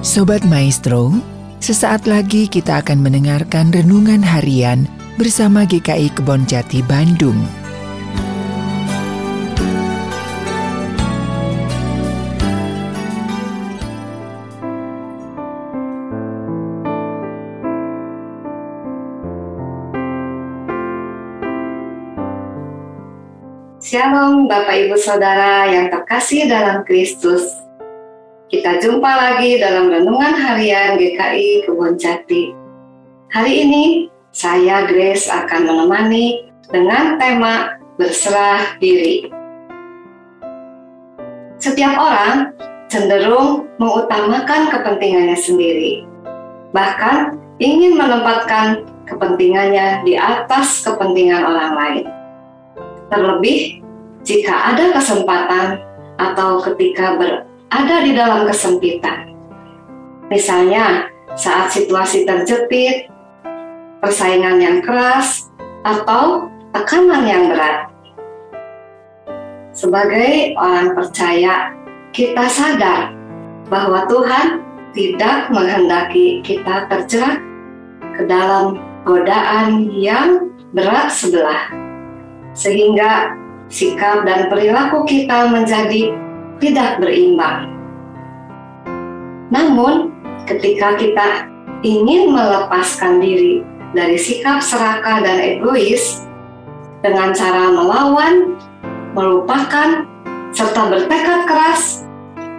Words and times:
Sobat 0.00 0.40
Maestro, 0.48 1.12
sesaat 1.60 2.08
lagi 2.08 2.48
kita 2.48 2.80
akan 2.80 3.04
mendengarkan 3.04 3.68
renungan 3.68 4.24
harian 4.24 4.88
bersama 5.20 5.68
GKI 5.68 6.16
Kebon 6.16 6.48
Jati 6.48 6.80
Bandung. 6.88 7.36
Shalom 23.84 24.48
Bapak 24.48 24.80
Ibu 24.80 24.96
Saudara 24.96 25.68
yang 25.68 25.92
terkasih 25.92 26.48
dalam 26.48 26.88
Kristus. 26.88 27.68
Kita 28.50 28.82
jumpa 28.82 29.06
lagi 29.06 29.62
dalam 29.62 29.86
Renungan 29.86 30.34
Harian 30.34 30.98
GKI 30.98 31.70
Kebon 31.70 31.94
Jati. 31.94 32.50
Hari 33.30 33.62
ini 33.62 34.10
saya 34.34 34.90
Grace 34.90 35.30
akan 35.30 35.70
menemani 35.70 36.50
dengan 36.66 37.14
tema 37.14 37.78
berserah 37.94 38.74
diri. 38.82 39.30
Setiap 41.62 41.94
orang 41.94 42.50
cenderung 42.90 43.70
mengutamakan 43.78 44.66
kepentingannya 44.74 45.38
sendiri. 45.38 46.02
Bahkan 46.74 47.38
ingin 47.62 47.94
menempatkan 47.94 48.82
kepentingannya 49.06 50.02
di 50.02 50.18
atas 50.18 50.82
kepentingan 50.82 51.46
orang 51.46 51.72
lain. 51.78 52.04
Terlebih 53.14 53.78
jika 54.26 54.74
ada 54.74 54.90
kesempatan 54.98 55.86
atau 56.18 56.58
ketika 56.66 57.14
berada 57.70 58.06
di 58.06 58.12
dalam 58.14 58.40
kesempitan. 58.46 59.18
Misalnya 60.30 61.10
saat 61.34 61.74
situasi 61.74 62.22
terjepit, 62.22 63.10
persaingan 63.98 64.62
yang 64.62 64.78
keras, 64.78 65.50
atau 65.82 66.46
tekanan 66.70 67.26
yang 67.26 67.50
berat. 67.50 67.90
Sebagai 69.74 70.54
orang 70.54 70.94
percaya, 70.94 71.74
kita 72.14 72.46
sadar 72.46 73.10
bahwa 73.66 74.06
Tuhan 74.06 74.62
tidak 74.94 75.50
menghendaki 75.50 76.42
kita 76.46 76.86
terjerat 76.90 77.42
ke 78.14 78.22
dalam 78.26 78.78
godaan 79.02 79.90
yang 79.94 80.50
berat 80.74 81.10
sebelah 81.10 81.70
sehingga 82.52 83.34
sikap 83.70 84.26
dan 84.26 84.50
perilaku 84.50 85.06
kita 85.06 85.48
menjadi 85.54 86.29
tidak 86.60 87.00
berimbang. 87.00 87.72
Namun, 89.50 90.14
ketika 90.46 90.94
kita 90.94 91.50
ingin 91.82 92.30
melepaskan 92.30 93.18
diri 93.18 93.64
dari 93.96 94.14
sikap 94.14 94.62
serakah 94.62 95.24
dan 95.24 95.40
egois 95.40 96.22
dengan 97.02 97.34
cara 97.34 97.72
melawan, 97.74 98.54
melupakan, 99.16 100.06
serta 100.54 100.86
bertekad 100.86 101.48
keras, 101.48 102.06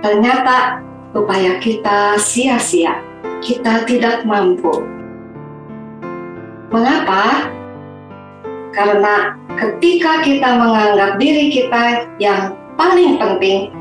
ternyata 0.04 0.84
upaya 1.16 1.62
kita 1.62 2.20
sia-sia. 2.20 3.00
Kita 3.42 3.90
tidak 3.90 4.22
mampu. 4.22 4.86
Mengapa? 6.70 7.50
Karena 8.72 9.36
ketika 9.58 10.22
kita 10.22 10.50
menganggap 10.62 11.18
diri 11.18 11.50
kita 11.50 12.06
yang 12.22 12.54
paling 12.78 13.18
penting, 13.18 13.74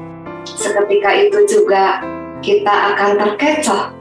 seketika 0.44 1.10
itu 1.14 1.38
juga 1.48 2.04
kita 2.40 2.96
akan 2.96 3.10
terkecoh, 3.20 3.92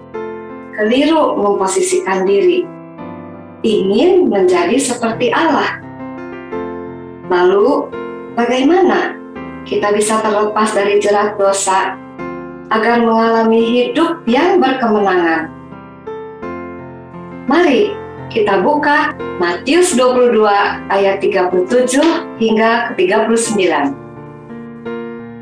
keliru 0.75 1.35
memposisikan 1.35 2.23
diri, 2.23 2.63
ingin 3.63 4.31
menjadi 4.31 4.79
seperti 4.79 5.31
Allah. 5.35 5.83
Lalu, 7.27 7.91
bagaimana 8.33 9.19
kita 9.67 9.91
bisa 9.93 10.23
terlepas 10.23 10.71
dari 10.73 10.97
jerat 11.03 11.35
dosa 11.35 11.99
agar 12.71 13.03
mengalami 13.03 13.59
hidup 13.59 14.23
yang 14.25 14.57
berkemenangan? 14.57 15.51
Mari 17.49 17.93
kita 18.29 18.61
buka 18.61 19.17
Matius 19.41 19.97
22 19.97 20.45
ayat 20.93 21.17
37 21.17 22.37
hingga 22.37 22.93
ke 22.93 23.09
39. 23.09 24.08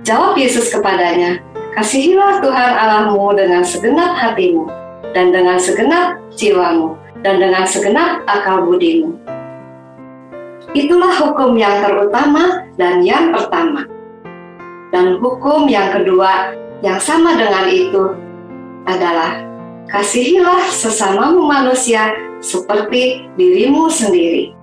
Jawab 0.08 0.40
Yesus 0.40 0.72
kepadanya, 0.72 1.44
Kasihilah 1.76 2.40
Tuhan 2.40 2.74
Allahmu 2.80 3.36
dengan 3.36 3.60
segenap 3.60 4.16
hatimu, 4.16 4.64
dan 5.12 5.36
dengan 5.36 5.60
segenap 5.60 6.16
jiwamu, 6.32 6.96
dan 7.28 7.44
dengan 7.44 7.68
segenap 7.68 8.24
akal 8.24 8.64
budimu. 8.64 9.20
Itulah 10.72 11.12
hukum 11.12 11.60
yang 11.60 11.84
terutama 11.84 12.72
dan 12.80 13.04
yang 13.04 13.36
pertama. 13.36 13.84
Dan 14.96 15.20
hukum 15.20 15.68
yang 15.68 15.92
kedua 15.92 16.56
yang 16.80 17.04
sama 17.04 17.36
dengan 17.36 17.68
itu 17.68 18.16
adalah 18.88 19.44
kasihilah 19.92 20.72
sesamamu 20.72 21.44
manusia 21.52 22.16
seperti 22.40 23.28
dirimu 23.36 23.92
sendiri. 23.92 24.56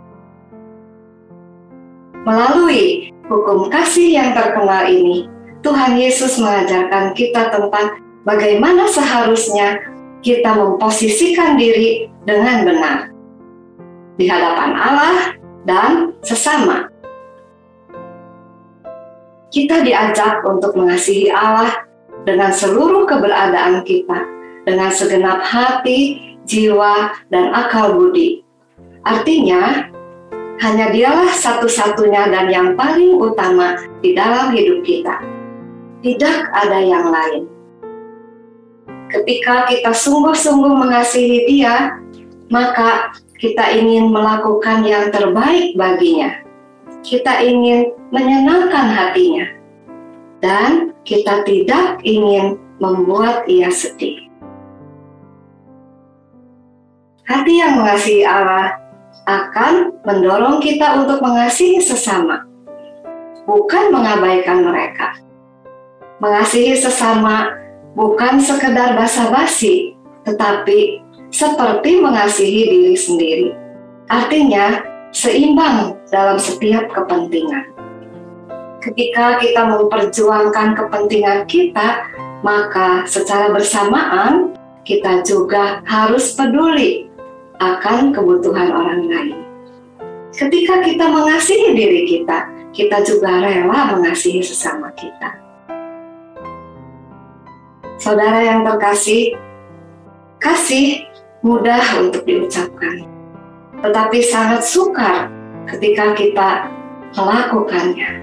Melalui 2.25 3.13
hukum 3.29 3.69
kasih 3.69 4.09
yang 4.17 4.33
terkenal 4.33 4.89
ini, 4.89 5.34
Tuhan 5.65 5.97
Yesus 5.97 6.37
mengajarkan 6.37 7.17
kita 7.17 7.49
tentang 7.49 8.05
bagaimana 8.29 8.85
seharusnya 8.85 9.81
kita 10.21 10.53
memposisikan 10.53 11.57
diri 11.57 12.13
dengan 12.29 12.69
benar 12.69 12.97
di 14.21 14.29
hadapan 14.29 14.71
Allah 14.77 15.17
dan 15.65 16.13
sesama. 16.21 16.93
Kita 19.49 19.81
diajak 19.81 20.45
untuk 20.45 20.77
mengasihi 20.77 21.33
Allah 21.33 21.89
dengan 22.29 22.53
seluruh 22.53 23.09
keberadaan 23.09 23.81
kita, 23.89 24.21
dengan 24.69 24.93
segenap 24.93 25.41
hati, 25.41 26.37
jiwa, 26.45 27.17
dan 27.33 27.55
akal 27.57 27.97
budi. 27.97 28.45
Artinya, 29.07 29.89
hanya 30.61 30.91
dialah 30.91 31.31
satu-satunya 31.33 32.29
dan 32.35 32.47
yang 32.51 32.69
paling 32.75 33.17
utama 33.17 33.79
di 34.03 34.13
dalam 34.13 34.51
hidup 34.51 34.83
kita. 34.83 35.34
Tidak 36.05 36.53
ada 36.53 36.85
yang 36.85 37.09
lain. 37.09 37.49
Ketika 39.09 39.65
kita 39.73 39.89
sungguh-sungguh 39.89 40.77
mengasihi 40.77 41.49
Dia, 41.49 41.97
maka 42.53 43.17
kita 43.41 43.73
ingin 43.73 44.13
melakukan 44.13 44.85
yang 44.85 45.09
terbaik 45.09 45.73
baginya. 45.81 46.45
Kita 47.01 47.41
ingin 47.41 47.97
menyenangkan 48.13 48.85
hatinya, 48.85 49.49
dan 50.45 50.93
kita 51.09 51.41
tidak 51.49 52.05
ingin 52.05 52.61
membuat 52.85 53.49
ia 53.49 53.73
sedih. 53.73 54.29
Hati 57.25 57.65
yang 57.65 57.81
mengasihi 57.81 58.29
Allah 58.29 58.77
akan 59.25 60.05
mendorong 60.05 60.61
kita 60.61 61.01
untuk 61.01 61.25
mengasihi 61.25 61.81
sesama, 61.81 62.45
bukan 63.49 63.89
mengabaikan 63.89 64.69
mereka. 64.69 65.24
Mengasihi 66.23 66.79
sesama 66.79 67.51
bukan 67.99 68.39
sekedar 68.39 68.95
basa-basi, 68.95 69.99
tetapi 70.23 71.03
seperti 71.35 71.99
mengasihi 71.99 72.63
diri 72.71 72.95
sendiri. 72.95 73.49
Artinya, 74.07 74.83
seimbang 75.11 75.99
dalam 76.11 76.39
setiap 76.39 76.91
kepentingan. 76.95 77.75
Ketika 78.79 79.41
kita 79.41 79.63
memperjuangkan 79.65 80.77
kepentingan 80.77 81.49
kita, 81.49 82.05
maka 82.45 83.09
secara 83.09 83.49
bersamaan 83.51 84.53
kita 84.85 85.25
juga 85.25 85.81
harus 85.89 86.37
peduli 86.37 87.09
akan 87.59 88.13
kebutuhan 88.13 88.69
orang 88.71 89.03
lain. 89.09 89.39
Ketika 90.35 90.83
kita 90.85 91.07
mengasihi 91.09 91.73
diri 91.73 92.03
kita, 92.05 92.51
kita 92.75 93.01
juga 93.07 93.41
rela 93.41 93.97
mengasihi 93.97 94.43
sesama 94.43 94.91
kita. 94.93 95.44
Saudara 98.05 98.37
yang 98.45 98.69
terkasih, 98.69 99.33
kasih 100.37 101.09
mudah 101.41 101.81
untuk 102.05 102.21
diucapkan, 102.29 103.09
tetapi 103.81 104.21
sangat 104.21 104.61
sukar 104.61 105.33
ketika 105.65 106.13
kita 106.13 106.69
melakukannya. 107.17 108.21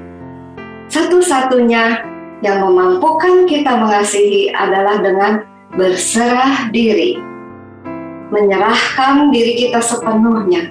Satu-satunya 0.86 1.98
yang 2.46 2.62
memampukan 2.62 3.50
kita 3.50 3.74
mengasihi 3.74 4.54
adalah 4.54 5.02
dengan 5.02 5.50
berserah 5.74 6.70
diri 6.70 7.18
menyerahkan 8.30 9.34
diri 9.34 9.66
kita 9.66 9.82
sepenuhnya, 9.82 10.70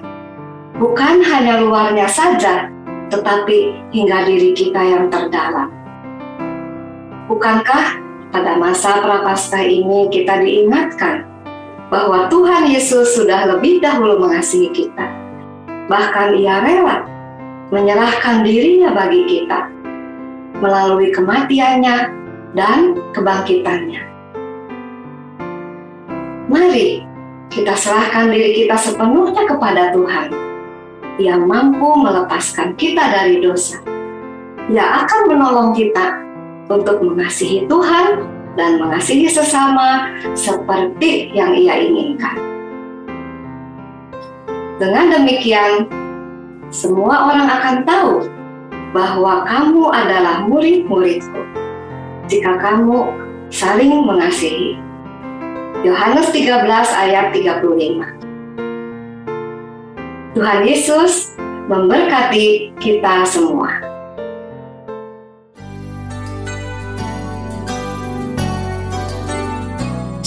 bukan 0.79 1.19
hanya 1.19 1.59
luarnya 1.59 2.07
saja, 2.07 2.71
tetapi 3.11 3.75
hingga 3.91 4.23
diri 4.23 4.55
kita 4.55 4.79
yang 4.79 5.11
terdalam. 5.11 5.67
Bukankah 7.27 8.00
pada 8.31 8.55
masa 8.55 9.03
prapaskah 9.03 9.61
ini 9.61 10.07
kita 10.07 10.39
diingatkan 10.39 11.27
bahwa 11.91 12.31
Tuhan 12.31 12.71
Yesus 12.71 13.19
sudah 13.19 13.51
lebih 13.51 13.83
dahulu 13.83 14.23
mengasihi 14.23 14.71
kita. 14.71 15.05
Bahkan 15.91 16.39
ia 16.39 16.63
rela 16.63 17.03
menyerahkan 17.75 18.47
dirinya 18.47 18.95
bagi 18.95 19.27
kita 19.27 19.67
melalui 20.63 21.11
kematiannya 21.11 21.97
dan 22.55 22.95
kebangkitannya. 23.11 24.03
Mari 26.47 27.03
kita 27.51 27.75
serahkan 27.75 28.31
diri 28.31 28.63
kita 28.63 28.79
sepenuhnya 28.79 29.43
kepada 29.43 29.91
Tuhan 29.91 30.31
yang 31.19 31.43
mampu 31.43 31.99
melepaskan 31.99 32.79
kita 32.79 33.11
dari 33.11 33.43
dosa. 33.43 33.83
Ia 34.71 35.03
akan 35.03 35.21
menolong 35.27 35.69
kita 35.75 36.30
untuk 36.71 37.03
mengasihi 37.03 37.67
Tuhan 37.67 38.23
dan 38.55 38.79
mengasihi 38.79 39.27
sesama 39.27 40.07
seperti 40.31 41.35
yang 41.35 41.51
Ia 41.51 41.75
inginkan. 41.83 42.39
Dengan 44.79 45.13
demikian, 45.13 45.85
semua 46.71 47.29
orang 47.29 47.47
akan 47.51 47.75
tahu 47.83 48.13
bahwa 48.95 49.43
kamu 49.45 49.83
adalah 49.91 50.47
murid-muridku 50.47 51.43
jika 52.31 52.57
kamu 52.57 53.11
saling 53.51 54.07
mengasihi. 54.07 54.79
Yohanes 55.81 56.29
13 56.29 56.61
ayat 56.93 57.33
35 57.33 58.21
Tuhan 60.37 60.59
Yesus 60.63 61.35
memberkati 61.67 62.71
kita 62.79 63.25
semua. 63.27 63.90